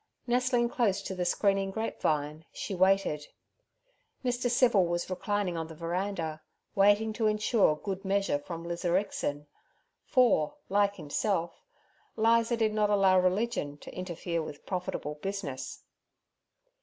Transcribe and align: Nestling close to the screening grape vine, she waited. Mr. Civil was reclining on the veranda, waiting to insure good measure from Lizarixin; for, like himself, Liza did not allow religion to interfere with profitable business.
Nestling 0.25 0.67
close 0.67 1.03
to 1.03 1.13
the 1.13 1.25
screening 1.25 1.69
grape 1.69 2.01
vine, 2.01 2.43
she 2.51 2.73
waited. 2.73 3.27
Mr. 4.25 4.49
Civil 4.49 4.87
was 4.87 5.11
reclining 5.11 5.55
on 5.55 5.67
the 5.67 5.75
veranda, 5.75 6.41
waiting 6.73 7.13
to 7.13 7.27
insure 7.27 7.75
good 7.75 8.03
measure 8.03 8.39
from 8.39 8.65
Lizarixin; 8.67 9.45
for, 10.03 10.55
like 10.69 10.95
himself, 10.95 11.61
Liza 12.15 12.57
did 12.57 12.73
not 12.73 12.89
allow 12.89 13.19
religion 13.19 13.77
to 13.77 13.93
interfere 13.95 14.41
with 14.41 14.65
profitable 14.65 15.19
business. 15.21 15.83